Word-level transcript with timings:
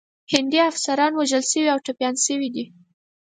هندي 0.33 0.59
افسران 0.71 1.11
وژل 1.15 1.43
شوي 1.51 1.69
او 1.73 1.79
ټپیان 1.85 2.15
شوي 2.25 2.49
دي. 2.55 2.65